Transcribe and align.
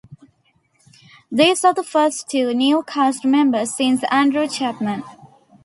These 1.31 1.63
are 1.63 1.75
the 1.75 1.83
first 1.83 2.27
two 2.27 2.55
new 2.55 2.81
cast 2.81 3.23
members 3.23 3.75
since 3.75 4.03
Andrew 4.09 4.47
Chapman. 4.47 5.03